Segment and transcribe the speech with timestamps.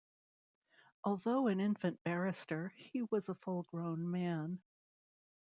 [1.03, 4.59] Although an infant barrister, he was a full-grown man.